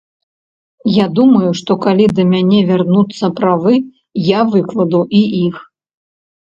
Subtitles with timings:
[0.91, 3.73] Я думаю, што калі да мяне вярнуцца правы,
[4.37, 5.55] я выкладу і іх.